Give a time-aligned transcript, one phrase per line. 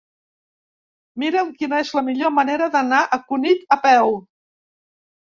[1.23, 4.17] Mira'm quina és la millor manera d'anar a Cunit a peu.